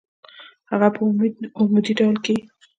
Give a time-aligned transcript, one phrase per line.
[0.71, 0.99] هغه په
[1.61, 2.45] عمودي ډول کیږدئ.